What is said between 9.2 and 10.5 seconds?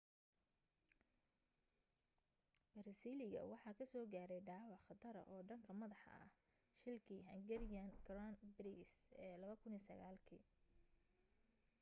ee 2009 kii